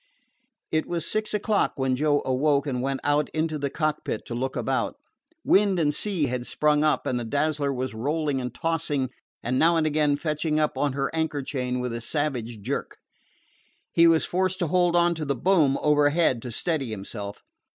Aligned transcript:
It 0.71 0.87
was 0.87 1.05
six 1.05 1.31
o'clock 1.31 1.73
when 1.75 1.95
Joe 1.95 2.23
awoke 2.25 2.65
and 2.65 2.81
went 2.81 3.01
out 3.03 3.29
into 3.35 3.59
the 3.59 3.69
cockpit 3.69 4.25
to 4.25 4.33
look 4.33 4.55
about. 4.55 4.95
Wind 5.43 5.77
and 5.77 5.93
sea 5.93 6.25
had 6.25 6.47
sprung 6.47 6.83
up, 6.83 7.05
and 7.05 7.19
the 7.19 7.23
Dazzler 7.23 7.71
was 7.71 7.93
rolling 7.93 8.41
and 8.41 8.51
tossing 8.51 9.11
and 9.43 9.59
now 9.59 9.77
and 9.77 9.85
again 9.85 10.17
fetching 10.17 10.59
up 10.59 10.75
on 10.75 10.93
her 10.93 11.13
anchor 11.13 11.43
chain 11.43 11.79
with 11.79 11.93
a 11.93 12.01
savage 12.01 12.63
jerk. 12.63 12.97
He 13.91 14.07
was 14.07 14.25
forced 14.25 14.57
to 14.57 14.67
hold 14.69 14.95
on 14.95 15.13
to 15.13 15.23
the 15.23 15.35
boom 15.35 15.77
overhead 15.83 16.41
to 16.41 16.51
steady 16.51 16.89
himself. 16.89 17.43